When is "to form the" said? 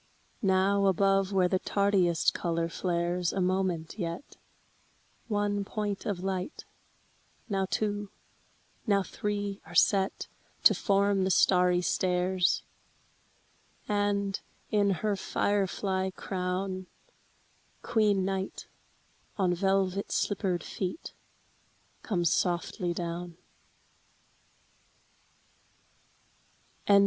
10.63-11.29